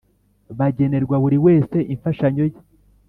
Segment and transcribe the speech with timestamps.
[0.57, 2.57] bagenerwa buri wese imfashanyo ye.